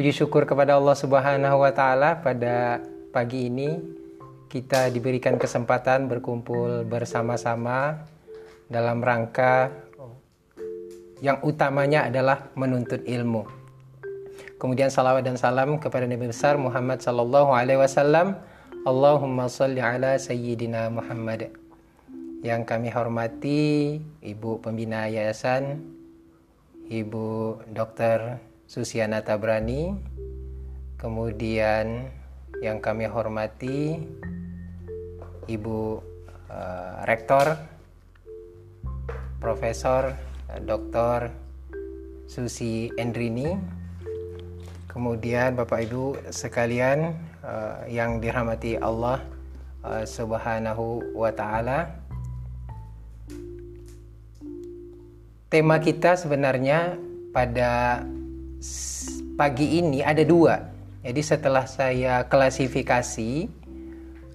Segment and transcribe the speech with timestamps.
[0.00, 2.80] Puji syukur kepada Allah Subhanahu wa taala pada
[3.12, 3.76] pagi ini
[4.48, 8.08] kita diberikan kesempatan berkumpul bersama-sama
[8.72, 9.68] dalam rangka
[11.20, 13.44] yang utamanya adalah menuntut ilmu.
[14.56, 18.40] Kemudian salawat dan salam kepada Nabi besar Muhammad sallallahu alaihi wasallam.
[18.88, 21.52] Allahumma salli ala sayyidina Muhammad.
[22.40, 25.76] Yang kami hormati Ibu Pembina Yayasan
[26.88, 28.48] Ibu Dr.
[28.70, 29.98] Susiana Tabrani,
[30.94, 32.06] kemudian
[32.62, 33.98] yang kami hormati
[35.50, 35.98] Ibu
[36.46, 37.58] uh, Rektor
[39.42, 40.14] Profesor
[40.54, 41.34] eh, Dr.
[42.30, 43.58] Susi Endrini,
[44.86, 49.18] kemudian Bapak Ibu sekalian uh, yang dirahmati Allah
[49.82, 51.90] uh, Subhanahu wa taala.
[55.50, 56.94] tema kita sebenarnya
[57.34, 58.06] pada
[59.40, 60.60] pagi ini ada dua.
[61.00, 63.48] Jadi setelah saya klasifikasi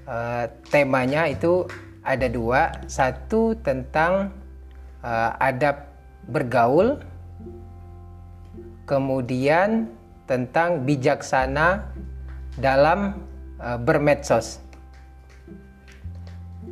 [0.09, 1.69] uh, temanya itu
[2.01, 2.73] ada dua.
[2.89, 4.33] Satu tentang
[5.05, 5.93] uh, adab
[6.25, 6.97] bergaul,
[8.89, 9.93] kemudian
[10.25, 11.85] tentang bijaksana
[12.57, 13.21] dalam
[13.61, 14.57] uh, bermedsos.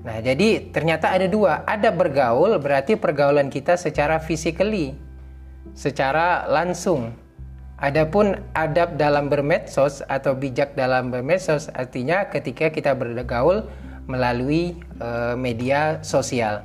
[0.04, 1.62] Nah, jadi ternyata ada dua.
[1.70, 4.98] Ada bergaul berarti pergaulan kita secara physically,
[5.78, 7.23] secara langsung.
[7.84, 13.68] Adapun adab dalam bermedsos atau bijak dalam bermedsos artinya ketika kita bergaul
[14.08, 16.64] melalui uh, media sosial.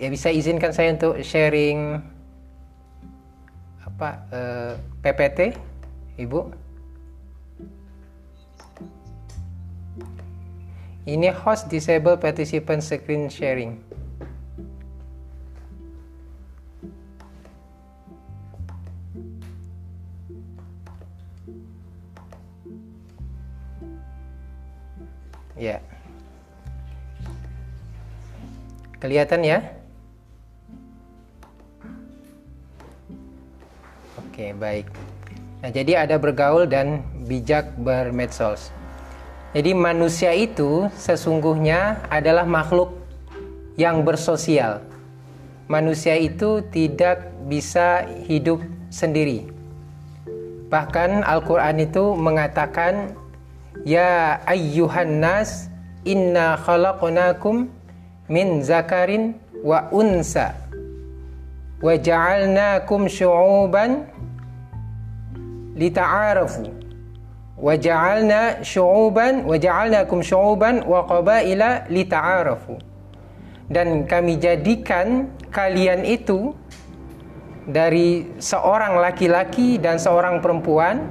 [0.00, 2.00] Ya bisa izinkan saya untuk sharing
[3.84, 4.72] apa uh, eh,
[5.04, 5.52] PPT,
[6.16, 6.40] Ibu?
[11.04, 13.84] Ini host disable participant screen sharing.
[25.56, 25.80] Ya.
[29.00, 29.58] Kelihatan ya?
[34.20, 34.84] Oke, baik.
[35.64, 38.68] Nah, jadi ada bergaul dan bijak bermedsos.
[39.56, 42.92] Jadi manusia itu sesungguhnya adalah makhluk
[43.80, 44.84] yang bersosial.
[45.72, 48.60] Manusia itu tidak bisa hidup
[48.92, 49.55] sendiri.
[50.66, 53.14] Bahkan Al-Qur'an itu mengatakan
[53.84, 55.68] Ya ayyuhan nas
[56.02, 57.68] inna khalaqnakum
[58.26, 60.56] min zakarin wa unsa
[61.78, 64.08] wa ja'alnakum syu'uban
[65.76, 66.86] lita'arafu
[67.56, 72.76] waja'alna syu'uban waja'alnakum syu'uban wa qabaila lita'arafu.
[73.66, 76.54] Dan kami jadikan kalian itu
[77.66, 81.10] dari seorang laki-laki dan seorang perempuan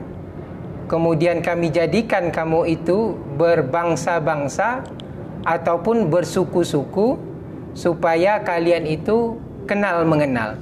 [0.88, 4.88] kemudian kami jadikan kamu itu berbangsa-bangsa
[5.44, 7.20] ataupun bersuku-suku
[7.76, 9.36] supaya kalian itu
[9.68, 10.56] kenal mengenal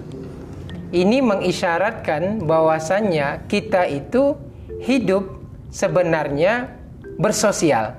[0.94, 4.38] ini mengisyaratkan bahwasannya kita itu
[4.86, 5.26] hidup
[5.74, 6.70] sebenarnya
[7.18, 7.98] bersosial.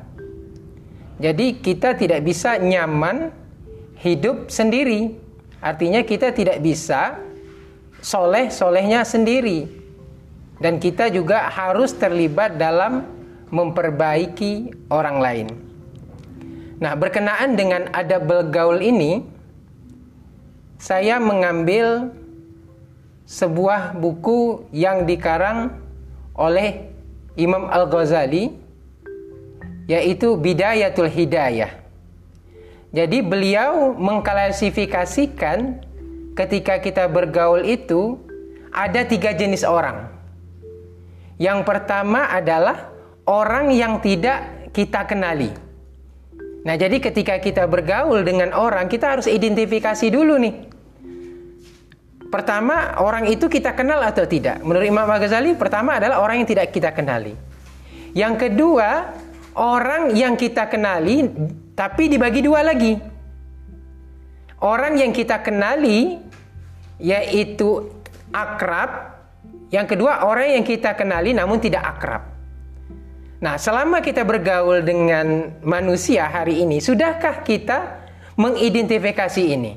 [1.18, 3.34] Jadi kita tidak bisa nyaman
[3.98, 5.18] hidup sendiri.
[5.58, 7.18] Artinya kita tidak bisa
[8.04, 9.64] soleh-solehnya sendiri.
[10.60, 13.08] Dan kita juga harus terlibat dalam
[13.48, 15.46] memperbaiki orang lain.
[16.78, 19.24] Nah, berkenaan dengan adab bergaul ini,
[20.76, 22.12] saya mengambil
[23.24, 25.72] sebuah buku yang dikarang
[26.36, 26.92] oleh
[27.40, 28.52] Imam Al-Ghazali
[29.88, 31.72] yaitu Bidayatul Hidayah.
[32.94, 35.82] Jadi beliau mengklasifikasikan
[36.34, 38.18] ketika kita bergaul itu
[38.74, 40.10] ada tiga jenis orang.
[41.38, 42.90] Yang pertama adalah
[43.26, 45.50] orang yang tidak kita kenali.
[46.64, 50.54] Nah, jadi ketika kita bergaul dengan orang, kita harus identifikasi dulu nih.
[52.32, 54.58] Pertama, orang itu kita kenal atau tidak?
[54.64, 57.36] Menurut Imam Al-Ghazali, pertama adalah orang yang tidak kita kenali.
[58.16, 59.12] Yang kedua,
[59.54, 61.30] orang yang kita kenali
[61.78, 62.96] tapi dibagi dua lagi.
[64.64, 66.23] Orang yang kita kenali
[66.98, 67.90] yaitu
[68.30, 69.14] akrab,
[69.70, 72.22] yang kedua orang yang kita kenali namun tidak akrab.
[73.42, 78.00] Nah, selama kita bergaul dengan manusia hari ini, sudahkah kita
[78.40, 79.76] mengidentifikasi ini?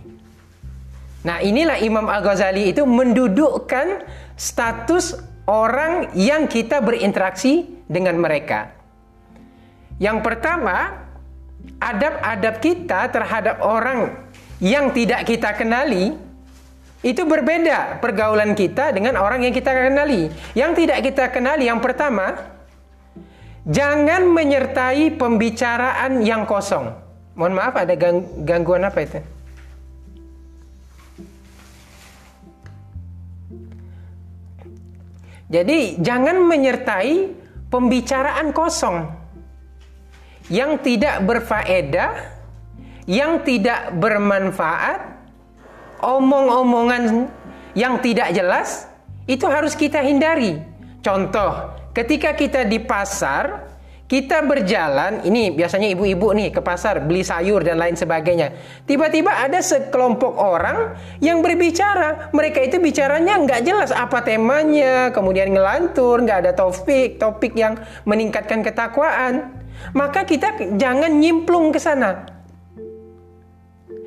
[1.27, 4.07] Nah, inilah Imam Al-Ghazali itu mendudukkan
[4.39, 8.71] status orang yang kita berinteraksi dengan mereka.
[9.99, 11.03] Yang pertama,
[11.81, 14.29] adab-adab kita terhadap orang
[14.63, 16.26] yang tidak kita kenali
[17.05, 20.33] itu berbeda pergaulan kita dengan orang yang kita kenali.
[20.57, 22.33] Yang tidak kita kenali yang pertama,
[23.69, 26.89] jangan menyertai pembicaraan yang kosong.
[27.37, 27.93] Mohon maaf ada
[28.41, 29.19] gangguan apa itu?
[35.47, 37.31] Jadi jangan menyertai
[37.71, 39.07] pembicaraan kosong
[40.51, 42.11] yang tidak berfaedah,
[43.07, 45.16] yang tidak bermanfaat,
[46.01, 47.29] omong-omongan
[47.77, 48.89] yang tidak jelas
[49.27, 50.57] itu harus kita hindari.
[51.03, 53.67] Contoh, ketika kita di pasar
[54.07, 58.55] kita berjalan, ini biasanya ibu-ibu nih ke pasar beli sayur dan lain sebagainya.
[58.87, 62.31] Tiba-tiba ada sekelompok orang yang berbicara.
[62.31, 67.75] Mereka itu bicaranya nggak jelas apa temanya, kemudian ngelantur, nggak ada topik, topik yang
[68.07, 69.51] meningkatkan ketakwaan.
[69.91, 72.31] Maka kita jangan nyimplung ke sana.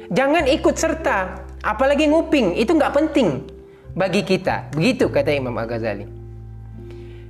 [0.08, 3.44] Jangan ikut serta, apalagi nguping, itu nggak penting
[3.92, 4.72] bagi kita.
[4.72, 6.06] Begitu kata Imam Al-Ghazali.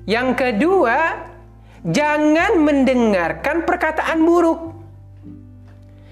[0.09, 0.99] Yang kedua,
[1.87, 4.61] jangan mendengarkan perkataan buruk.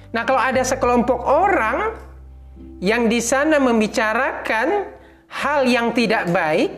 [0.08, 1.92] Nah, kalau ada sekelompok orang
[2.80, 4.88] yang di sana membicarakan
[5.28, 6.70] hal yang tidak baik,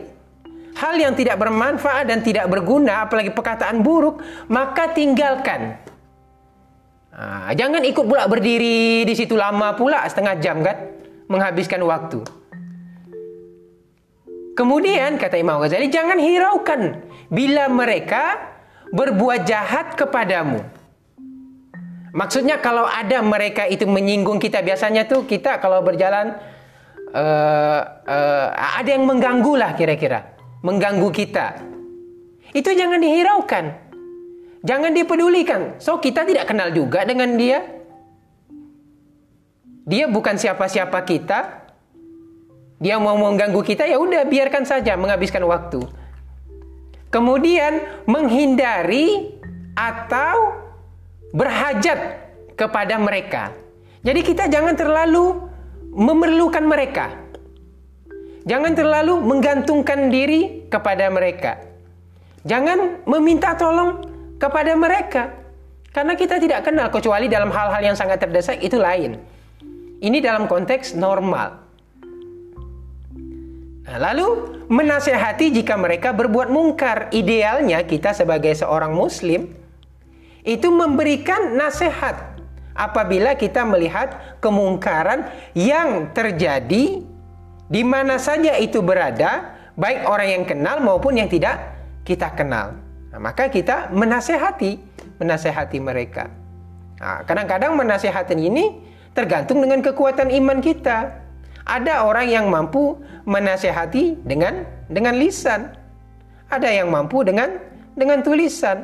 [0.75, 4.19] hal yang tidak bermanfaat dan tidak berguna, apalagi perkataan buruk,
[4.51, 5.79] maka tinggalkan.
[7.11, 10.75] Nah, jangan ikut pula berdiri di situ lama pula setengah jam kan,
[11.31, 12.19] menghabiskan waktu.
[14.51, 17.01] Kemudian kata Imam Ghazali, jangan hiraukan
[17.31, 18.51] bila mereka
[18.91, 20.59] berbuat jahat kepadamu.
[22.11, 26.35] Maksudnya kalau ada mereka itu menyinggung kita biasanya tuh kita kalau berjalan
[27.15, 31.71] uh, uh, ada yang mengganggu lah kira-kira, mengganggu kita.
[32.51, 33.65] Itu jangan dihiraukan,
[34.67, 35.79] jangan dipedulikan.
[35.79, 37.80] So kita tidak kenal juga dengan dia.
[39.85, 41.65] Dia bukan siapa-siapa kita.
[42.81, 45.85] Dia mau mengganggu kita ya udah biarkan saja menghabiskan waktu.
[47.13, 49.37] Kemudian menghindari
[49.77, 50.57] atau
[51.35, 51.99] berhajat
[52.57, 53.53] kepada mereka.
[54.01, 55.45] Jadi kita jangan terlalu
[55.93, 57.13] memerlukan mereka.
[58.41, 61.61] Jangan terlalu menggantungkan diri kepada mereka.
[62.41, 64.01] Jangan meminta tolong
[64.41, 65.29] kepada mereka.
[65.93, 69.21] Karena kita tidak kenal kecuali dalam hal-hal yang sangat terdesak itu lain.
[70.01, 71.61] Ini dalam konteks normal.
[73.85, 77.13] Nah, lalu menasehati jika mereka berbuat mungkar.
[77.13, 79.53] Idealnya kita sebagai seorang muslim
[80.41, 82.33] itu memberikan nasihat
[82.73, 87.05] apabila kita melihat kemungkaran yang terjadi
[87.69, 91.61] di mana saja itu berada, baik orang yang kenal maupun yang tidak
[92.01, 92.73] kita kenal.
[93.13, 94.81] Nah, maka kita menasehati,
[95.21, 96.25] menasehati mereka.
[96.97, 101.19] Nah, kadang-kadang menasehati ini tergantung dengan kekuatan iman kita.
[101.61, 102.97] Ada orang yang mampu
[103.29, 105.71] menasehati dengan dengan lisan.
[106.51, 107.61] Ada yang mampu dengan
[107.95, 108.83] dengan tulisan.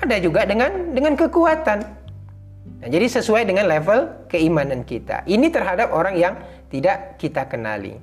[0.00, 1.78] Ada juga dengan dengan kekuatan.
[2.80, 5.26] Nah, jadi sesuai dengan level keimanan kita.
[5.28, 6.34] Ini terhadap orang yang
[6.72, 8.00] tidak kita kenali.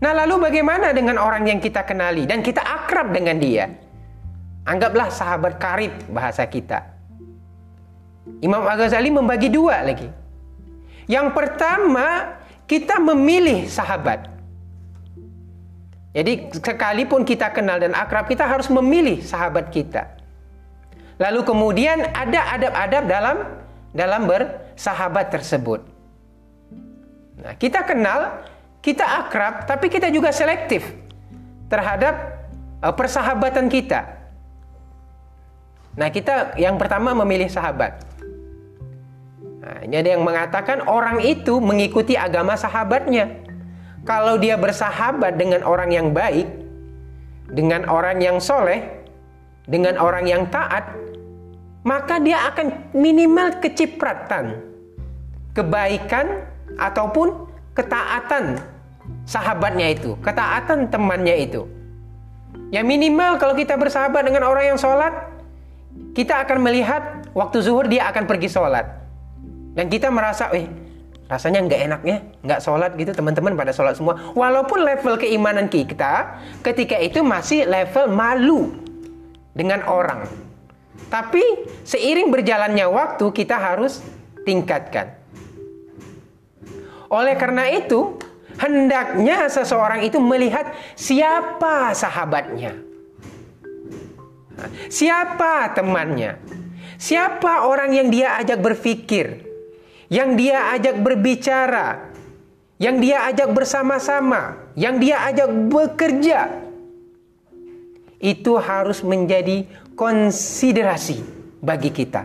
[0.00, 3.68] Nah, lalu bagaimana dengan orang yang kita kenali dan kita akrab dengan dia?
[4.64, 6.93] Anggaplah sahabat karib bahasa kita.
[8.40, 10.08] Imam Al-Ghazali membagi dua lagi.
[11.04, 14.32] Yang pertama, kita memilih sahabat.
[16.14, 20.14] Jadi sekalipun kita kenal dan akrab, kita harus memilih sahabat kita.
[21.18, 23.36] Lalu kemudian ada adab-adab dalam
[23.94, 25.80] dalam bersahabat tersebut.
[27.38, 28.40] Nah, kita kenal,
[28.78, 30.86] kita akrab, tapi kita juga selektif
[31.66, 32.46] terhadap
[32.82, 34.06] uh, persahabatan kita.
[35.94, 38.13] Nah, kita yang pertama memilih sahabat.
[39.64, 43.32] Nah, ini ada yang mengatakan orang itu mengikuti agama sahabatnya.
[44.04, 46.44] Kalau dia bersahabat dengan orang yang baik,
[47.48, 48.84] dengan orang yang soleh,
[49.64, 50.92] dengan orang yang taat,
[51.80, 54.60] maka dia akan minimal kecipratan
[55.56, 56.44] kebaikan
[56.76, 58.60] ataupun ketaatan
[59.24, 61.64] sahabatnya itu, ketaatan temannya itu.
[62.68, 65.32] Ya minimal kalau kita bersahabat dengan orang yang sholat,
[66.12, 69.03] kita akan melihat waktu zuhur dia akan pergi sholat.
[69.74, 70.70] Dan kita merasa, eh
[71.26, 72.16] rasanya nggak enaknya,
[72.46, 74.14] nggak sholat gitu teman-teman pada sholat semua.
[74.38, 78.70] Walaupun level keimanan kita ketika itu masih level malu
[79.50, 80.30] dengan orang.
[81.10, 81.42] Tapi
[81.86, 84.02] seiring berjalannya waktu kita harus
[84.46, 85.14] tingkatkan.
[87.10, 88.18] Oleh karena itu,
[88.58, 92.74] hendaknya seseorang itu melihat siapa sahabatnya.
[94.90, 96.38] Siapa temannya?
[96.98, 99.53] Siapa orang yang dia ajak berpikir?
[100.08, 102.12] Yang dia ajak berbicara,
[102.76, 106.40] yang dia ajak bersama-sama, yang dia ajak bekerja,
[108.24, 111.20] itu harus menjadi konsiderasi
[111.60, 112.24] bagi kita.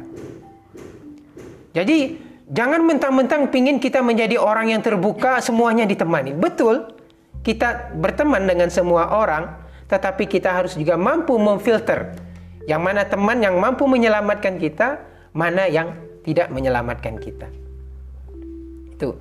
[1.75, 2.17] Jadi
[2.49, 6.33] jangan mentang-mentang pingin kita menjadi orang yang terbuka semuanya ditemani.
[6.33, 6.87] Betul,
[7.45, 9.53] kita berteman dengan semua orang,
[9.87, 12.15] tetapi kita harus juga mampu memfilter
[12.67, 15.93] yang mana teman yang mampu menyelamatkan kita, mana yang
[16.25, 17.47] tidak menyelamatkan kita.
[18.99, 19.15] Itu.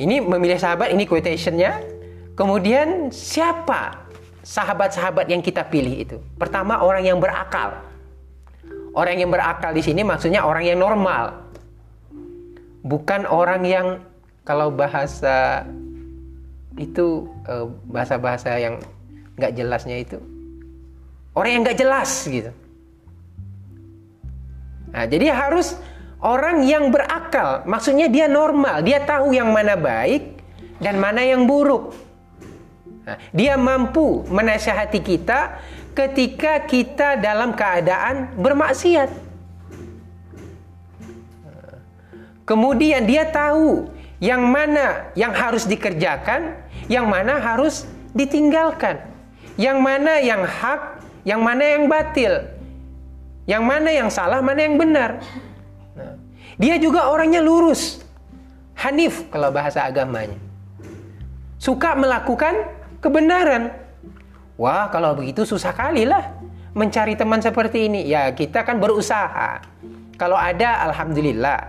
[0.00, 1.84] Ini memilih sahabat, ini quotationnya.
[2.32, 4.08] Kemudian siapa
[4.40, 6.16] sahabat-sahabat yang kita pilih itu?
[6.40, 7.76] Pertama orang yang berakal.
[8.96, 11.44] Orang yang berakal di sini maksudnya orang yang normal.
[12.80, 13.86] Bukan orang yang
[14.48, 15.68] kalau bahasa
[16.80, 18.80] itu eh, bahasa-bahasa yang
[19.36, 20.16] nggak jelasnya itu
[21.36, 22.50] orang yang nggak jelas gitu.
[24.90, 25.76] Nah, jadi harus
[26.16, 30.40] Orang yang berakal, maksudnya dia normal, dia tahu yang mana baik
[30.80, 31.92] dan mana yang buruk.
[33.04, 35.60] Nah, dia mampu menasihati kita
[35.92, 39.12] ketika kita dalam keadaan bermaksiat.
[42.46, 43.90] Kemudian dia tahu
[44.22, 46.56] yang mana yang harus dikerjakan,
[46.86, 47.84] yang mana harus
[48.16, 49.02] ditinggalkan,
[49.60, 52.46] yang mana yang hak, yang mana yang batil,
[53.44, 55.20] yang mana yang salah, mana yang benar.
[56.56, 58.00] Dia juga orangnya lurus.
[58.76, 60.36] Hanif kalau bahasa agamanya.
[61.56, 62.68] Suka melakukan
[63.00, 63.72] kebenaran.
[64.56, 66.36] Wah, kalau begitu susah kali lah
[66.76, 68.04] mencari teman seperti ini.
[68.04, 69.64] Ya, kita kan berusaha.
[70.20, 71.60] Kalau ada, alhamdulillah.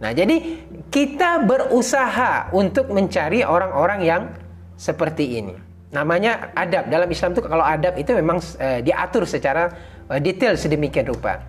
[0.00, 4.22] Nah, jadi kita berusaha untuk mencari orang-orang yang
[4.80, 5.54] seperti ini.
[5.92, 6.88] Namanya adab.
[6.88, 9.68] Dalam Islam itu kalau adab itu memang e, diatur secara
[10.08, 11.44] e, detail sedemikian rupa.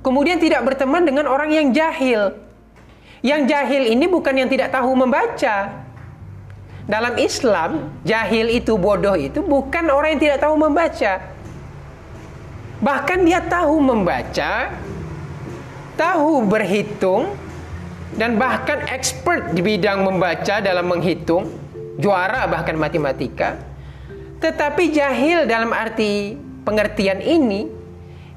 [0.00, 2.32] Kemudian tidak berteman dengan orang yang jahil.
[3.20, 5.84] Yang jahil ini bukan yang tidak tahu membaca.
[6.88, 11.12] Dalam Islam, jahil itu bodoh itu bukan orang yang tidak tahu membaca.
[12.80, 14.72] Bahkan dia tahu membaca,
[16.00, 17.36] tahu berhitung,
[18.16, 21.46] dan bahkan expert di bidang membaca dalam menghitung,
[22.00, 23.60] juara bahkan matematika.
[24.40, 27.79] Tetapi jahil dalam arti pengertian ini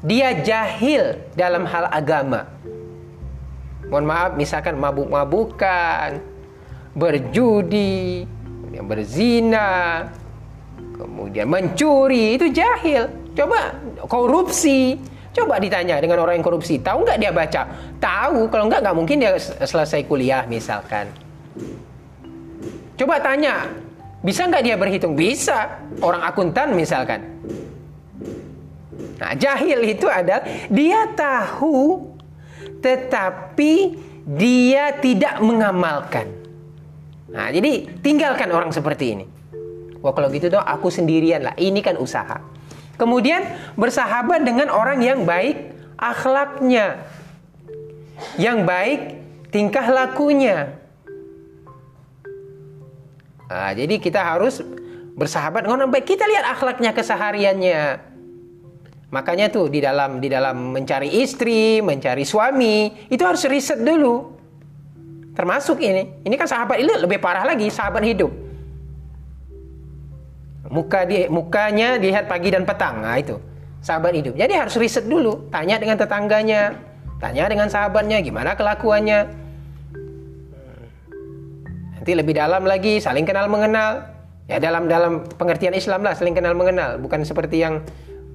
[0.03, 2.43] dia jahil dalam hal agama.
[3.87, 6.19] Mohon maaf, misalkan mabuk-mabukan,
[6.91, 8.27] berjudi,
[8.83, 10.03] berzina,
[10.99, 13.07] kemudian mencuri, itu jahil.
[13.33, 13.79] Coba
[14.11, 14.99] korupsi,
[15.31, 17.61] coba ditanya dengan orang yang korupsi, tahu nggak dia baca?
[17.97, 21.07] Tahu, kalau nggak nggak mungkin dia selesai kuliah misalkan.
[22.99, 23.71] Coba tanya,
[24.21, 25.15] bisa nggak dia berhitung?
[25.15, 27.19] Bisa, orang akuntan misalkan.
[29.23, 32.11] Nah, jahil itu adalah dia tahu
[32.83, 33.95] tetapi
[34.27, 36.27] dia tidak mengamalkan.
[37.31, 39.25] Nah, jadi tinggalkan orang seperti ini.
[40.03, 41.55] Wah, kalau gitu dong aku sendirian lah.
[41.55, 42.43] Ini kan usaha.
[42.99, 43.47] Kemudian
[43.79, 47.07] bersahabat dengan orang yang baik akhlaknya.
[48.35, 48.99] Yang baik
[49.55, 50.75] tingkah lakunya.
[53.47, 54.59] Nah, jadi kita harus
[55.15, 56.11] bersahabat dengan orang baik.
[56.11, 58.12] Kita lihat akhlaknya kesehariannya.
[59.13, 64.33] Makanya tuh di dalam di dalam mencari istri, mencari suami, itu harus riset dulu.
[65.37, 66.25] Termasuk ini.
[66.25, 68.33] Ini kan sahabat ini lebih parah lagi, sahabat hidup.
[70.73, 73.05] Muka dia mukanya dilihat pagi dan petang.
[73.05, 73.37] Nah, itu.
[73.85, 74.33] Sahabat hidup.
[74.33, 76.73] Jadi harus riset dulu, tanya dengan tetangganya,
[77.21, 79.29] tanya dengan sahabatnya gimana kelakuannya.
[82.01, 84.09] Nanti lebih dalam lagi, saling kenal mengenal.
[84.49, 87.79] Ya dalam dalam pengertian Islam lah, saling kenal mengenal, bukan seperti yang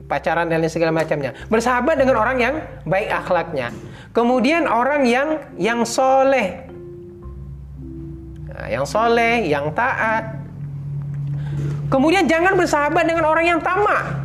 [0.08, 1.36] pacaran dan segala macamnya.
[1.52, 2.54] Bersahabat dengan orang yang
[2.88, 3.70] baik akhlaknya.
[4.16, 6.64] Kemudian orang yang yang soleh,
[8.48, 10.40] nah, yang soleh, yang taat.
[11.92, 14.16] Kemudian jangan bersahabat dengan orang yang tamak.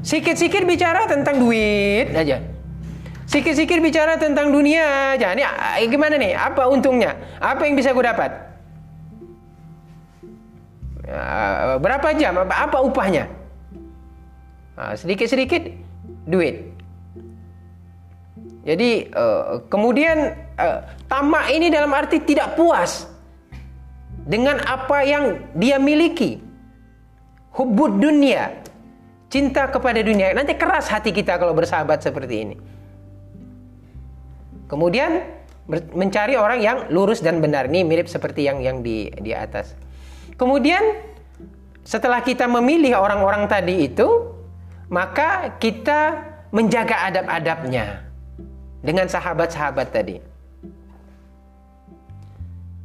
[0.00, 2.40] Sikit-sikit bicara tentang duit aja.
[3.28, 5.36] Sikit-sikit bicara tentang dunia aja.
[5.36, 6.32] Ini ah, gimana nih?
[6.32, 7.12] Apa untungnya?
[7.36, 8.32] Apa yang bisa gue dapat?
[11.08, 12.40] Ah, berapa jam?
[12.40, 13.28] Apa upahnya?
[14.94, 15.74] Sedikit-sedikit
[16.28, 16.70] duit.
[18.68, 23.08] Jadi uh, kemudian uh, tamak ini dalam arti tidak puas
[24.28, 26.36] dengan apa yang dia miliki.
[27.56, 28.60] Hubud dunia,
[29.32, 30.36] cinta kepada dunia.
[30.36, 32.56] Nanti keras hati kita kalau bersahabat seperti ini.
[34.68, 35.24] Kemudian
[35.96, 37.72] mencari orang yang lurus dan benar.
[37.72, 39.72] Ini mirip seperti yang yang di di atas.
[40.36, 41.02] Kemudian
[41.88, 44.37] setelah kita memilih orang-orang tadi itu,
[44.88, 48.08] maka kita menjaga adab-adabnya
[48.80, 50.16] dengan sahabat-sahabat tadi.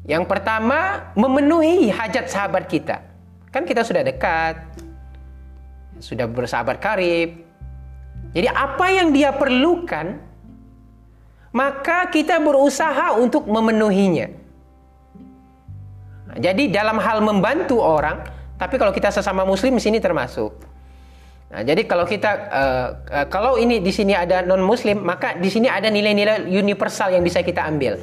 [0.03, 2.99] Yang pertama, memenuhi hajat sahabat kita.
[3.55, 4.59] Kan kita sudah dekat,
[6.03, 7.39] sudah bersahabat karib.
[8.35, 10.19] Jadi apa yang dia perlukan,
[11.55, 14.27] maka kita berusaha untuk memenuhinya.
[16.35, 18.25] Jadi dalam hal membantu orang,
[18.57, 20.72] tapi kalau kita sesama muslim sini termasuk.
[21.53, 25.53] Nah, jadi kalau kita uh, uh, kalau ini di sini ada non muslim, maka di
[25.53, 28.01] sini ada nilai-nilai universal yang bisa kita ambil.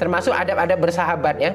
[0.00, 1.52] Termasuk adab-adab bersahabat ya.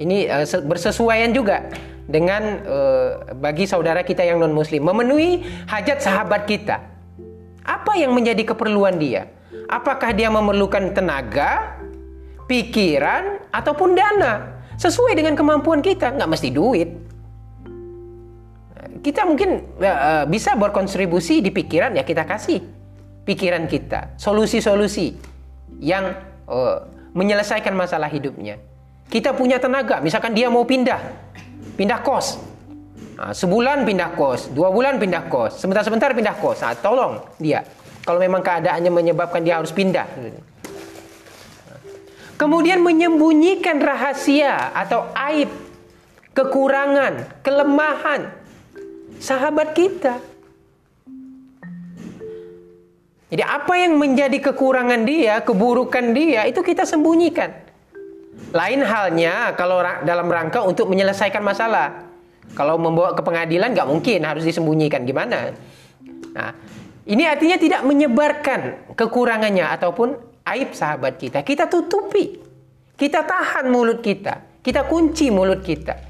[0.00, 1.68] Ini uh, bersesuaian juga
[2.08, 6.80] dengan uh, bagi saudara kita yang non muslim memenuhi hajat sahabat kita.
[7.60, 9.28] Apa yang menjadi keperluan dia?
[9.68, 11.76] Apakah dia memerlukan tenaga,
[12.48, 14.56] pikiran, ataupun dana?
[14.80, 17.05] Sesuai dengan kemampuan kita, nggak mesti duit
[19.06, 22.58] kita mungkin uh, bisa berkontribusi di pikiran ya kita kasih
[23.22, 25.14] pikiran kita solusi-solusi
[25.78, 26.10] yang
[26.50, 26.82] uh,
[27.14, 28.58] menyelesaikan masalah hidupnya.
[29.06, 30.98] Kita punya tenaga misalkan dia mau pindah
[31.78, 32.42] pindah kos.
[33.14, 36.66] Nah, sebulan pindah kos dua bulan pindah kos sebentar-sebentar pindah kos.
[36.66, 37.62] Nah, tolong dia.
[38.02, 40.06] Kalau memang keadaannya menyebabkan dia harus pindah.
[42.34, 45.48] Kemudian menyembunyikan rahasia atau aib
[46.36, 48.45] kekurangan kelemahan
[49.20, 50.20] sahabat kita.
[53.26, 57.50] Jadi apa yang menjadi kekurangan dia, keburukan dia, itu kita sembunyikan.
[58.54, 62.06] Lain halnya kalau dalam rangka untuk menyelesaikan masalah.
[62.54, 65.50] Kalau membawa ke pengadilan nggak mungkin harus disembunyikan gimana?
[66.30, 66.54] Nah,
[67.10, 70.14] ini artinya tidak menyebarkan kekurangannya ataupun
[70.46, 71.42] aib sahabat kita.
[71.42, 72.38] Kita tutupi,
[72.94, 76.05] kita tahan mulut kita, kita kunci mulut kita.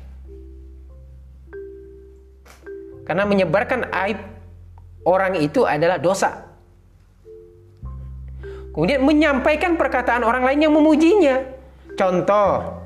[3.07, 4.19] Karena menyebarkan aib
[5.07, 6.43] orang itu adalah dosa.
[8.75, 11.41] Kemudian menyampaikan perkataan orang lain yang memujinya.
[11.97, 12.83] Contoh,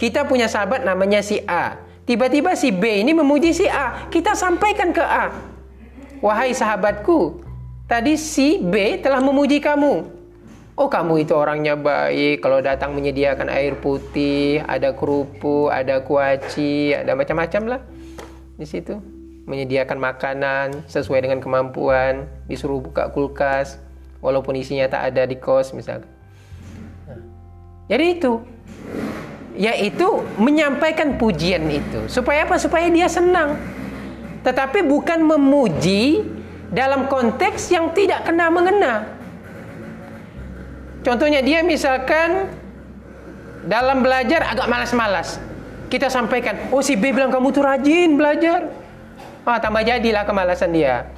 [0.00, 1.76] kita punya sahabat namanya si A.
[2.08, 4.08] Tiba-tiba si B ini memuji si A.
[4.08, 5.28] Kita sampaikan ke A.
[6.22, 7.44] Wahai sahabatku,
[7.90, 10.22] tadi si B telah memuji kamu.
[10.72, 17.12] Oh kamu itu orangnya baik Kalau datang menyediakan air putih Ada kerupuk, ada kuaci Ada
[17.12, 17.80] macam-macam lah
[18.56, 19.11] Di situ
[19.44, 23.78] menyediakan makanan sesuai dengan kemampuan, disuruh buka kulkas
[24.22, 26.06] walaupun isinya tak ada di kos misalnya.
[27.10, 27.20] Nah,
[27.90, 28.32] jadi itu
[29.52, 30.08] yaitu
[30.40, 32.08] menyampaikan pujian itu.
[32.08, 32.56] Supaya apa?
[32.56, 33.60] Supaya dia senang.
[34.42, 36.24] Tetapi bukan memuji
[36.72, 39.04] dalam konteks yang tidak kena mengena.
[41.04, 42.48] Contohnya dia misalkan
[43.66, 45.38] dalam belajar agak malas-malas.
[45.92, 48.81] Kita sampaikan, oh si B bilang kamu tuh rajin belajar.
[49.42, 51.10] Ah, tambah jadilah kemalasan dia.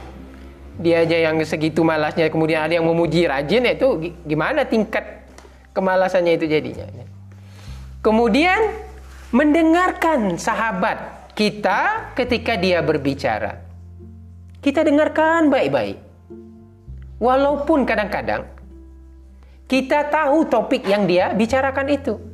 [0.81, 5.29] Dia aja yang segitu malasnya, kemudian ada yang memuji rajin, itu gimana tingkat
[5.77, 6.89] kemalasannya itu jadinya.
[8.03, 8.59] Kemudian
[9.31, 13.61] mendengarkan sahabat kita ketika dia berbicara.
[14.65, 16.01] Kita dengarkan baik-baik.
[17.21, 18.49] Walaupun kadang-kadang
[19.69, 22.34] kita tahu topik yang dia bicarakan itu.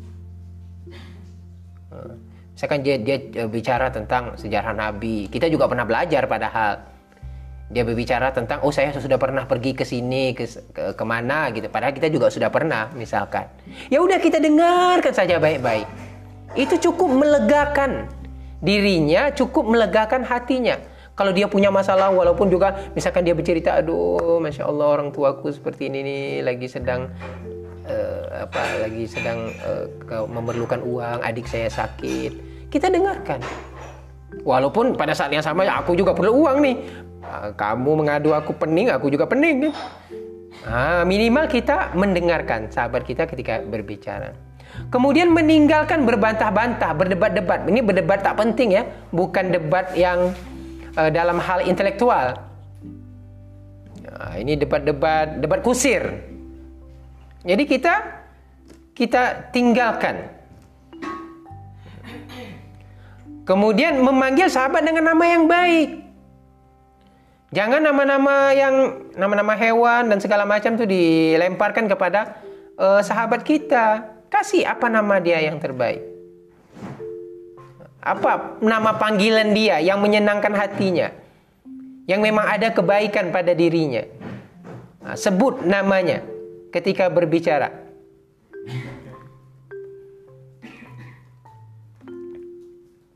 [2.60, 6.92] Misalkan dia, dia eh, bicara tentang sejarah Nabi, kita juga pernah belajar padahal.
[7.72, 11.72] Dia berbicara tentang, oh saya sudah pernah pergi ke sini, ke, ke ke mana gitu.
[11.72, 13.48] Padahal kita juga sudah pernah, misalkan.
[13.88, 15.88] Ya udah kita dengarkan saja baik-baik.
[16.52, 18.12] Itu cukup melegakan
[18.60, 20.76] dirinya, cukup melegakan hatinya.
[21.16, 25.88] Kalau dia punya masalah, walaupun juga misalkan dia bercerita, aduh, masya Allah orang tuaku seperti
[25.88, 27.08] ini nih, lagi sedang
[27.88, 33.42] uh, apa, lagi sedang uh, memerlukan uang, adik saya sakit kita dengarkan.
[34.46, 36.76] Walaupun pada saat yang sama ya aku juga perlu uang nih.
[37.20, 39.74] Ah, kamu mengadu aku pening, aku juga pening.
[40.64, 44.32] Nah, minimal kita mendengarkan sahabat kita ketika berbicara.
[44.88, 47.66] Kemudian meninggalkan berbantah-bantah, berdebat-debat.
[47.68, 50.32] Ini berdebat tak penting ya, bukan debat yang
[50.96, 52.38] uh, dalam hal intelektual.
[54.00, 56.02] Nah, ini debat-debat, debat kusir.
[57.44, 57.94] Jadi kita
[58.92, 60.39] kita tinggalkan
[63.48, 66.00] Kemudian memanggil sahabat dengan nama yang baik.
[67.50, 68.74] Jangan nama-nama yang
[69.18, 72.38] nama-nama hewan dan segala macam itu dilemparkan kepada
[72.78, 74.06] uh, sahabat kita.
[74.30, 75.98] Kasih apa nama dia yang terbaik.
[77.98, 81.10] Apa nama panggilan dia yang menyenangkan hatinya.
[82.06, 84.06] Yang memang ada kebaikan pada dirinya.
[85.02, 86.22] Nah, sebut namanya
[86.70, 87.74] ketika berbicara.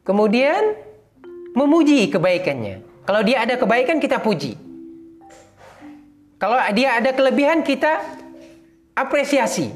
[0.05, 0.77] Kemudian
[1.57, 2.85] memuji kebaikannya.
[3.09, 4.57] Kalau dia ada kebaikan kita puji.
[6.37, 8.05] Kalau dia ada kelebihan kita
[8.93, 9.73] apresiasi.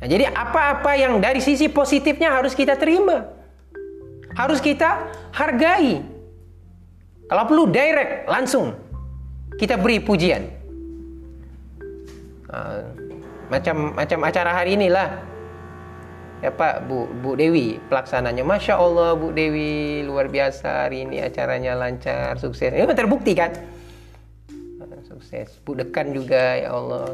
[0.00, 3.28] Nah, jadi apa-apa yang dari sisi positifnya harus kita terima.
[4.32, 5.04] Harus kita
[5.36, 6.00] hargai.
[7.28, 8.72] Kalau perlu direct, langsung
[9.60, 10.48] kita beri pujian.
[12.50, 12.82] Uh,
[13.52, 15.29] macam macam acara hari inilah.
[16.40, 18.40] Ya Pak, Bu, Bu Dewi pelaksananya.
[18.40, 22.72] Masya Allah Bu Dewi luar biasa hari ini acaranya lancar, sukses.
[22.72, 23.52] Ini terbukti kan?
[25.04, 25.60] Sukses.
[25.60, 27.12] Bu Dekan juga ya Allah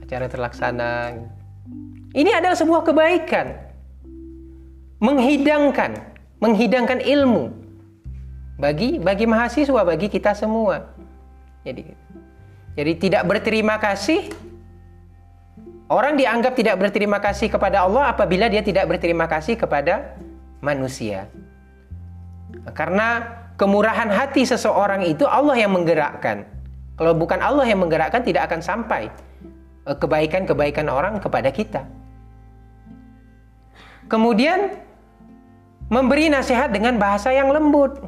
[0.00, 1.12] acara terlaksana.
[2.16, 3.52] Ini adalah sebuah kebaikan.
[5.04, 5.92] Menghidangkan,
[6.40, 7.52] menghidangkan ilmu
[8.56, 10.88] bagi bagi mahasiswa, bagi kita semua.
[11.68, 11.84] Jadi
[12.78, 14.32] jadi tidak berterima kasih
[15.88, 20.16] Orang dianggap tidak berterima kasih kepada Allah apabila dia tidak berterima kasih kepada
[20.64, 21.28] manusia.
[22.72, 26.48] Karena kemurahan hati seseorang itu Allah yang menggerakkan.
[26.96, 29.12] Kalau bukan Allah yang menggerakkan tidak akan sampai
[29.84, 31.84] Eh, kebaikan-kebaikan orang kepada kita.
[34.08, 34.80] Kemudian
[35.92, 38.00] memberi nasihat dengan bahasa yang lembut.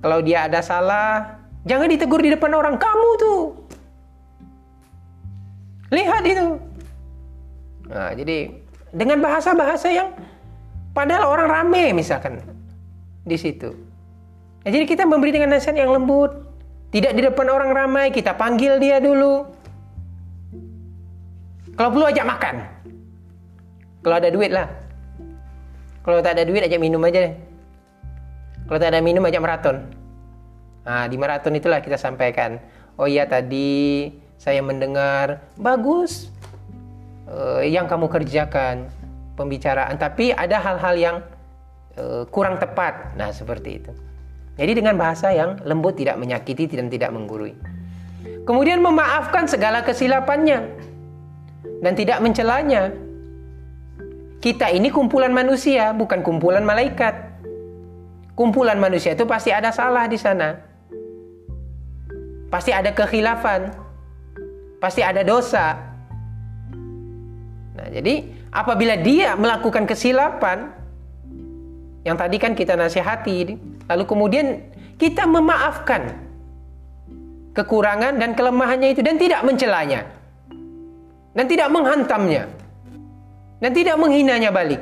[0.00, 1.36] Kalau dia ada salah,
[1.68, 2.80] jangan ditegur di depan orang.
[2.80, 3.40] Kamu tuh.
[5.92, 6.56] Lihat itu.
[7.86, 8.50] Nah, jadi
[8.90, 10.14] dengan bahasa-bahasa yang
[10.96, 12.42] padahal orang rame misalkan
[13.22, 13.74] di situ.
[14.66, 16.46] Nah, jadi kita memberi dengan nasihat yang lembut.
[16.86, 19.46] Tidak di depan orang ramai, kita panggil dia dulu.
[21.76, 22.56] Kalau perlu ajak makan.
[24.00, 24.70] Kalau ada duit lah.
[26.06, 27.34] Kalau tak ada duit ajak minum aja deh.
[28.70, 29.76] Kalau tak ada minum ajak maraton.
[30.86, 32.62] Nah, di maraton itulah kita sampaikan.
[32.96, 36.30] Oh iya tadi saya mendengar bagus
[37.30, 38.90] uh, yang kamu kerjakan
[39.36, 41.16] pembicaraan, tapi ada hal-hal yang
[42.00, 43.14] uh, kurang tepat.
[43.18, 43.92] Nah seperti itu.
[44.56, 47.52] Jadi dengan bahasa yang lembut tidak menyakiti dan tidak menggurui.
[48.48, 50.64] Kemudian memaafkan segala kesilapannya
[51.84, 52.94] dan tidak mencelanya.
[54.40, 57.36] Kita ini kumpulan manusia, bukan kumpulan malaikat.
[58.36, 60.60] Kumpulan manusia itu pasti ada salah di sana.
[62.46, 63.74] Pasti ada kekhilafan.
[64.78, 65.95] Pasti ada dosa.
[67.76, 70.72] Nah, jadi apabila dia melakukan kesilapan
[72.08, 73.52] yang tadi kan kita nasihati,
[73.84, 74.64] lalu kemudian
[74.96, 76.16] kita memaafkan
[77.52, 80.08] kekurangan dan kelemahannya itu dan tidak mencelanya
[81.36, 82.48] dan tidak menghantamnya
[83.60, 84.80] dan tidak menghinanya balik.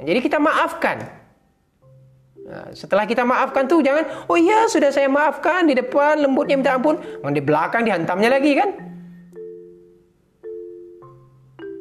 [0.00, 1.04] Jadi kita maafkan.
[2.40, 6.72] Nah, setelah kita maafkan tuh jangan, oh iya sudah saya maafkan di depan lembutnya minta
[6.72, 6.96] ampun,
[7.28, 8.89] di belakang dihantamnya lagi kan?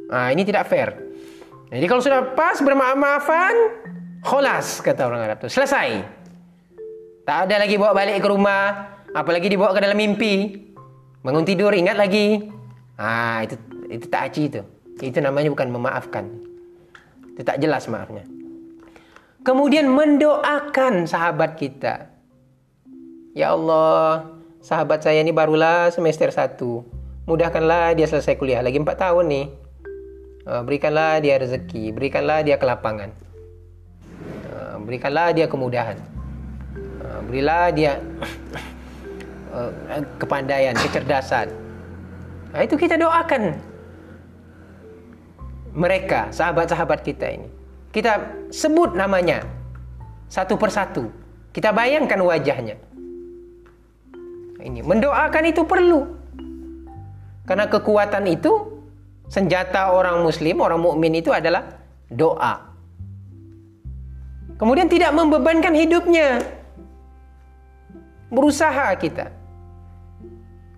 [0.09, 0.89] Nah ini tidak fair.
[1.69, 3.55] Jadi kalau sudah pas bermaaf-maafan,
[4.25, 6.01] kholas kata orang Arab itu selesai.
[7.29, 10.65] Tak ada lagi bawa balik ke rumah, apalagi dibawa ke dalam mimpi.
[11.21, 12.41] Bangun tidur ingat lagi.
[12.97, 13.53] Ah, itu
[13.85, 14.61] itu tak aci itu.
[14.97, 16.25] Itu namanya bukan memaafkan.
[17.37, 18.25] Itu tak jelas maafnya.
[19.45, 22.09] Kemudian mendoakan sahabat kita.
[23.37, 24.25] Ya Allah,
[24.59, 26.59] sahabat saya ini barulah semester 1.
[27.29, 28.65] Mudahkanlah dia selesai kuliah.
[28.65, 29.68] Lagi 4 tahun nih.
[30.47, 33.11] Ah, berikanlah dia rezeki, berikanlah dia kelapangan.
[34.55, 35.99] Ah, berikanlah dia kemudahan.
[37.03, 37.99] Ah, berilah dia
[40.21, 41.49] kepandaian, kecerdasan.
[42.53, 43.57] Nah, itu kita doakan
[45.73, 47.49] mereka, sahabat-sahabat kita ini.
[47.89, 48.21] Kita
[48.53, 49.41] sebut namanya
[50.29, 51.09] satu persatu.
[51.49, 52.77] Kita bayangkan wajahnya.
[54.61, 56.05] Ini mendoakan itu perlu.
[57.49, 58.78] Karena kekuatan itu
[59.29, 62.73] senjata orang muslim, orang mukmin itu adalah doa.
[64.59, 66.43] Kemudian tidak membebankan hidupnya.
[68.27, 69.31] Berusaha kita.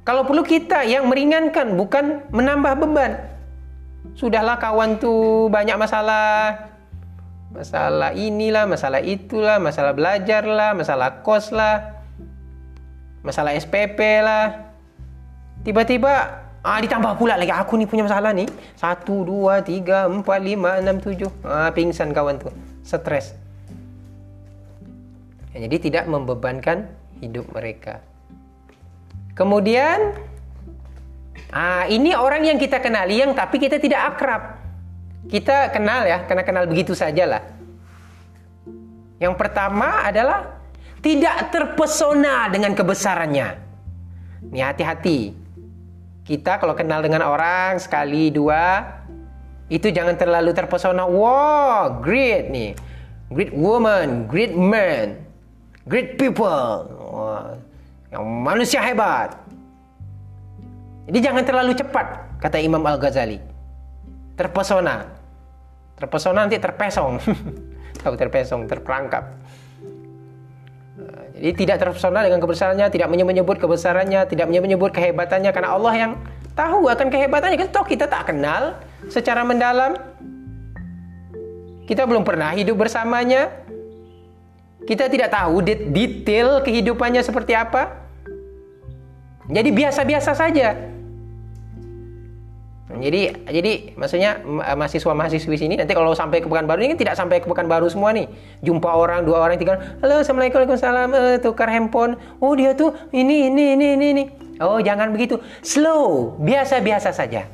[0.05, 3.11] Kalau perlu kita yang meringankan, bukan menambah beban.
[4.13, 6.69] Sudahlah kawan tuh banyak masalah.
[7.51, 11.99] Masalah inilah, masalah itulah, masalah belajar lah, masalah kos lah,
[13.27, 14.71] masalah SPP lah.
[15.67, 18.49] Tiba-tiba ah ditambah pula lagi aku nih punya masalah nih.
[18.77, 21.29] Satu, dua, tiga, empat, lima, enam, tujuh.
[21.41, 22.53] Ah pingsan kawan tuh,
[22.85, 23.33] stres.
[25.51, 26.87] Ya, jadi tidak membebankan
[27.19, 27.99] hidup mereka.
[29.35, 30.15] Kemudian
[31.51, 34.61] ah ini orang yang kita kenali yang tapi kita tidak akrab.
[35.21, 37.43] Kita kenal ya, karena kenal begitu saja lah.
[39.21, 40.57] Yang pertama adalah
[41.01, 43.47] tidak terpesona dengan kebesarannya.
[44.49, 45.40] Ini hati-hati.
[46.21, 48.85] Kita kalau kenal dengan orang sekali dua
[49.71, 51.07] itu jangan terlalu terpesona.
[51.07, 52.71] Wow, great nih.
[53.31, 55.15] Great woman, great man,
[55.87, 56.91] great people.
[56.99, 57.71] Wow
[58.11, 59.39] yang manusia hebat.
[61.07, 62.07] Jadi jangan terlalu cepat
[62.43, 63.39] kata Imam Al-Ghazali.
[64.35, 65.07] Terpesona.
[65.95, 67.17] Terpesona nanti terpesong.
[68.03, 69.23] Tahu terpesong, terperangkap.
[71.41, 76.11] Jadi tidak terpesona dengan kebesarannya, tidak menyebut kebesarannya, tidak menyebut kehebatannya karena Allah yang
[76.53, 77.57] tahu akan kehebatannya.
[77.57, 78.77] Kan toh kita tak kenal
[79.09, 79.97] secara mendalam.
[81.89, 83.49] Kita belum pernah hidup bersamanya.
[84.85, 87.89] Kita tidak tahu detail kehidupannya seperti apa.
[89.49, 90.77] Jadi biasa-biasa saja.
[92.99, 94.43] Jadi jadi maksudnya
[94.75, 98.27] mahasiswa mahasiswi sini nanti kalau sampai ke Pekanbaru ini tidak sampai ke Pekanbaru semua nih.
[98.59, 99.79] Jumpa orang, dua orang, tiga.
[100.03, 101.09] Halo, assalamualaikum, waalaikumsalam.
[101.15, 102.19] Eh, tukar handphone.
[102.43, 104.23] Oh dia tuh ini ini ini ini ini.
[104.59, 105.39] Oh jangan begitu.
[105.63, 107.47] Slow, biasa-biasa saja.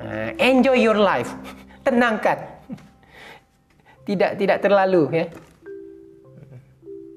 [0.00, 1.32] Uh, enjoy your life.
[1.86, 2.44] Tenangkan.
[4.08, 5.26] Tidak tidak terlalu ya.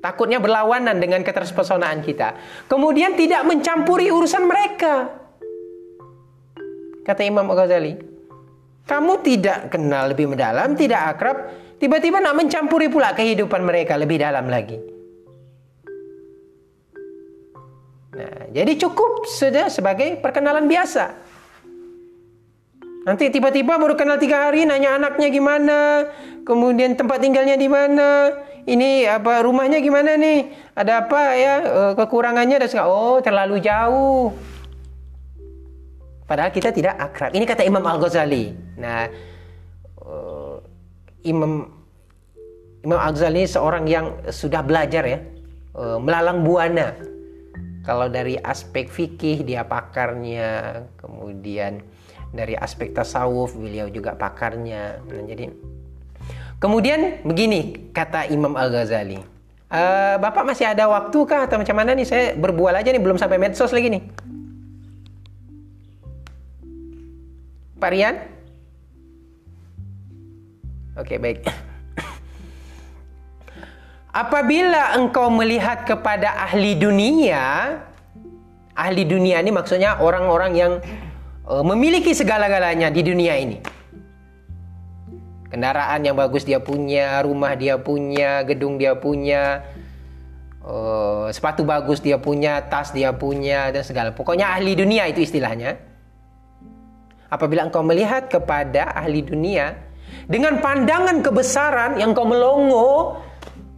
[0.04, 2.36] Takutnya berlawanan dengan keterpesonaan kita.
[2.68, 5.23] Kemudian tidak mencampuri urusan mereka.
[7.04, 8.00] Kata Imam Ghazali,
[8.88, 11.38] kamu tidak kenal lebih mendalam, tidak akrab,
[11.80, 14.80] tiba-tiba nak mencampuri pula kehidupan mereka lebih dalam lagi.
[18.14, 21.12] Nah, jadi cukup sudah sebagai perkenalan biasa.
[23.04, 26.08] Nanti tiba-tiba baru kenal tiga hari, nanya anaknya gimana,
[26.48, 28.32] kemudian tempat tinggalnya di mana,
[28.64, 32.88] ini apa rumahnya gimana nih, ada apa ya eh, kekurangannya segala.
[32.88, 34.53] Oh terlalu jauh.
[36.24, 37.36] Padahal kita tidak akrab.
[37.36, 38.56] Ini kata Imam Al-Ghazali.
[38.80, 39.12] Nah,
[40.00, 40.58] uh,
[41.28, 41.68] Imam
[42.84, 45.20] Imam Al-Ghazali seorang yang sudah belajar ya,
[45.76, 46.96] uh, melalang buana.
[47.84, 51.84] Kalau dari aspek fikih dia pakarnya, kemudian
[52.32, 55.04] dari aspek tasawuf beliau juga pakarnya.
[55.04, 55.52] Nah, jadi
[56.64, 59.20] kemudian begini kata Imam Al-Ghazali.
[59.74, 62.08] Uh, Bapak masih ada waktu kah atau macam mana nih?
[62.08, 64.04] Saya berbual aja nih belum sampai medsos lagi nih.
[67.84, 68.16] Pak Rian?
[70.96, 71.44] Oke, baik.
[74.16, 77.76] Apabila engkau melihat kepada ahli dunia,
[78.72, 80.74] ahli dunia ini maksudnya orang-orang yang
[81.44, 83.60] uh, memiliki segala-galanya di dunia ini.
[85.52, 89.66] Kendaraan yang bagus dia punya, rumah dia punya, gedung dia punya,
[90.64, 94.16] uh, sepatu bagus dia punya, tas dia punya dan segala.
[94.16, 95.93] Pokoknya ahli dunia itu istilahnya
[97.34, 99.74] apabila engkau melihat kepada ahli dunia
[100.30, 103.18] dengan pandangan kebesaran yang kau melongo,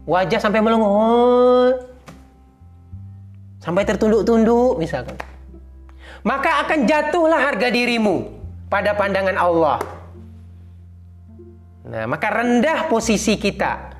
[0.03, 1.71] wajah sampai melongo,
[3.63, 5.15] sampai tertunduk-tunduk misalkan.
[6.27, 8.27] Maka akan jatuhlah harga dirimu
[8.67, 9.79] pada pandangan Allah.
[11.85, 13.93] Nah, maka rendah posisi kita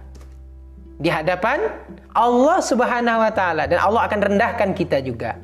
[0.98, 1.70] di hadapan
[2.18, 5.38] Allah Subhanahu wa taala dan Allah akan rendahkan kita juga.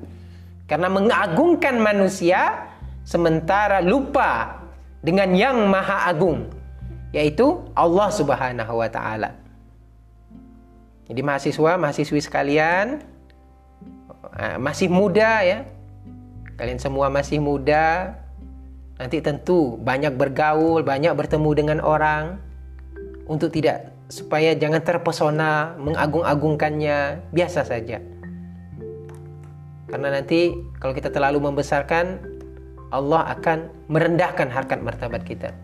[0.65, 2.70] Karena mengagungkan manusia
[3.05, 4.61] sementara lupa
[5.01, 6.47] dengan yang maha agung
[7.11, 9.35] yaitu Allah Subhanahu wa taala.
[11.11, 13.03] Jadi mahasiswa, mahasiswi sekalian
[14.39, 15.67] eh, masih muda ya.
[16.55, 18.15] Kalian semua masih muda.
[18.95, 22.37] Nanti tentu banyak bergaul, banyak bertemu dengan orang
[23.25, 27.97] untuk tidak supaya jangan terpesona mengagung-agungkannya, biasa saja.
[29.89, 32.30] Karena nanti kalau kita terlalu membesarkan
[32.91, 35.55] Allah akan merendahkan harkat martabat kita.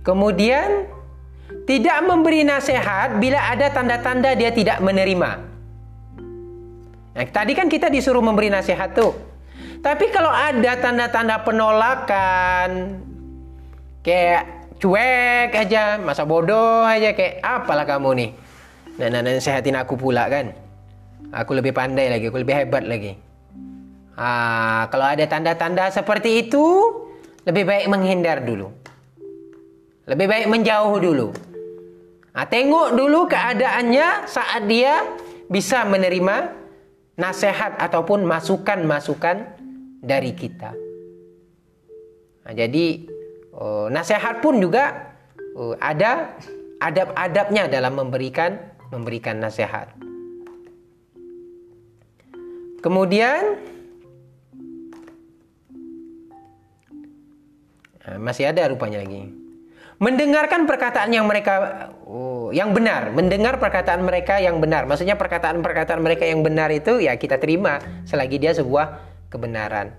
[0.00, 0.88] Kemudian
[1.68, 5.30] tidak memberi nasihat bila ada tanda-tanda dia tidak menerima.
[7.10, 9.12] Nah, tadi kan kita disuruh memberi nasihat tuh.
[9.80, 13.00] Tapi kalau ada tanda-tanda penolakan,
[14.04, 18.30] kayak cuek aja, masa bodoh aja, kayak apalah kamu nih.
[19.00, 20.52] Nah, nah, nah sehatin aku pula kan.
[21.30, 23.14] Aku lebih pandai lagi, aku lebih hebat lagi.
[24.18, 26.64] Ah, kalau ada tanda-tanda seperti itu,
[27.46, 28.68] lebih baik menghindar dulu.
[30.10, 31.28] Lebih baik menjauh dulu.
[32.34, 35.06] Nah, tengok dulu keadaannya saat dia
[35.50, 36.50] bisa menerima
[37.18, 39.60] nasihat ataupun masukan-masukan
[40.00, 40.72] dari kita.
[42.46, 43.06] Nah, jadi
[43.54, 45.14] oh, nasihat pun juga
[45.54, 46.34] oh, ada
[46.80, 48.56] adab-adabnya dalam memberikan
[48.90, 50.09] memberikan nasihat.
[52.80, 53.60] Kemudian
[58.00, 59.36] nah, masih ada rupanya lagi.
[60.00, 64.88] Mendengarkan perkataan yang mereka oh, yang benar, mendengar perkataan mereka yang benar.
[64.88, 67.76] Maksudnya perkataan-perkataan mereka yang benar itu ya kita terima
[68.08, 68.96] selagi dia sebuah
[69.28, 69.92] kebenaran.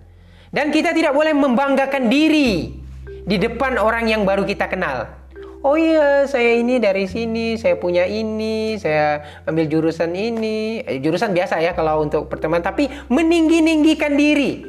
[0.49, 2.81] Dan kita tidak boleh membanggakan diri
[3.23, 5.20] di depan orang yang baru kita kenal.
[5.61, 10.81] Oh iya, saya ini dari sini, saya punya ini, saya ambil jurusan ini.
[10.81, 14.65] Eh, jurusan biasa ya kalau untuk pertemanan, tapi meninggi-ninggikan diri.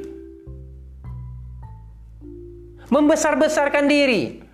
[2.93, 4.45] Membesar-besarkan diri.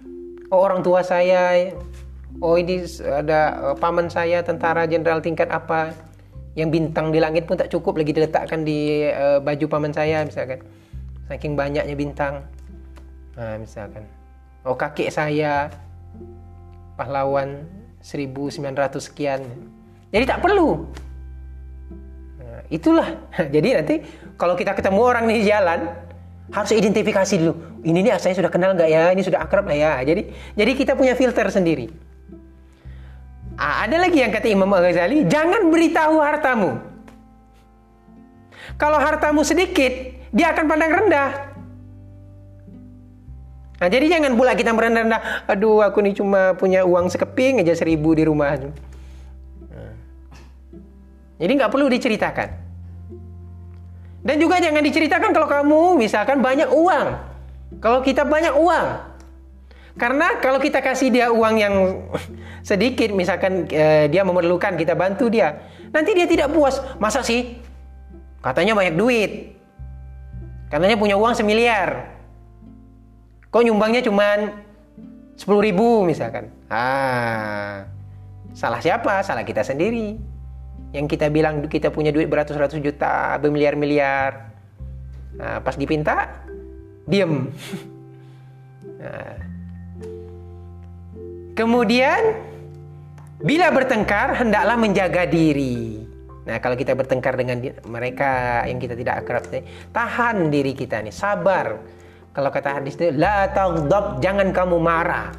[0.55, 1.74] Oh, orang tua saya,
[2.38, 5.90] oh ini ada eh, paman saya tentara jenderal tingkat apa
[6.55, 10.59] yang bintang di langit pun tak cukup lagi diletakkan di uh, baju paman saya misalkan
[11.31, 12.42] saking banyaknya bintang
[13.38, 14.03] nah, misalkan
[14.66, 15.70] oh kakek saya
[16.98, 17.62] pahlawan
[18.02, 19.46] 1900 sekian.
[20.11, 20.90] Jadi tak perlu.
[22.42, 23.08] Nah, itulah.
[23.54, 23.94] Jadi nanti
[24.34, 25.87] kalau kita ketemu orang di jalan
[26.50, 27.54] harus identifikasi dulu.
[27.87, 29.14] Ini nih saya sudah kenal nggak ya?
[29.14, 29.92] Ini sudah akrab nggak ya.
[30.02, 30.22] Jadi
[30.56, 31.87] jadi kita punya filter sendiri.
[33.58, 36.78] Ah, ada lagi yang kata Imam Al-Ghazali, jangan beritahu hartamu.
[38.78, 39.90] Kalau hartamu sedikit,
[40.30, 41.47] dia akan pandang rendah.
[43.78, 48.10] Nah, jadi jangan pula kita merendah-rendah, aduh aku nih cuma punya uang sekeping aja seribu
[48.10, 48.58] di rumah.
[51.38, 52.48] Jadi nggak perlu diceritakan.
[54.26, 57.06] Dan juga jangan diceritakan kalau kamu misalkan banyak uang.
[57.78, 58.86] Kalau kita banyak uang,
[59.98, 61.74] karena kalau kita kasih dia uang yang
[62.66, 65.58] sedikit, misalkan eh, dia memerlukan, kita bantu dia.
[65.94, 66.82] Nanti dia tidak puas.
[66.98, 67.58] Masa sih?
[68.42, 69.58] Katanya banyak duit.
[70.70, 72.17] Katanya punya uang semiliar.
[73.48, 74.56] Kok nyumbangnya cuma
[75.38, 76.52] 10 ribu misalkan.
[76.68, 77.88] Ah,
[78.52, 79.24] salah siapa?
[79.24, 80.20] Salah kita sendiri.
[80.92, 84.52] Yang kita bilang kita punya duit beratus-ratus juta, bermiliar-miliar.
[85.37, 86.44] Nah, pas dipinta,
[87.04, 87.52] diem.
[88.98, 89.37] Nah,
[91.58, 92.38] Kemudian
[93.42, 96.06] bila bertengkar hendaklah menjaga diri.
[96.46, 99.42] Nah, kalau kita bertengkar dengan mereka yang kita tidak akrab,
[99.90, 101.82] tahan diri kita nih, sabar.
[102.38, 105.35] Kalau kata hadis itu, la taghdab, jangan kamu marah.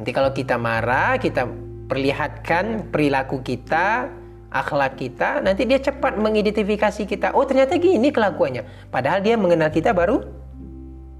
[0.00, 1.44] Nanti kalau kita marah, kita
[1.84, 4.08] perlihatkan perilaku kita,
[4.48, 7.36] akhlak kita, nanti dia cepat mengidentifikasi kita.
[7.36, 8.88] Oh, ternyata gini kelakuannya.
[8.88, 10.24] Padahal dia mengenal kita baru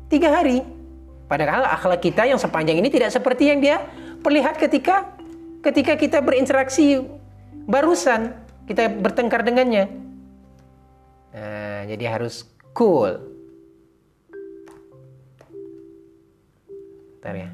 [0.08, 0.64] tiga hari.
[1.28, 3.84] Padahal akhlak kita yang sepanjang ini tidak seperti yang dia
[4.24, 5.12] perlihat ketika
[5.60, 7.04] ketika kita berinteraksi
[7.68, 8.32] barusan
[8.64, 9.92] kita bertengkar dengannya.
[11.36, 13.36] Nah, jadi harus cool.
[17.18, 17.50] Bentar ya.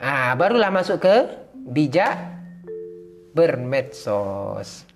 [0.00, 2.16] Ah, barulah masuk ke bijak
[3.36, 4.89] bermedsos.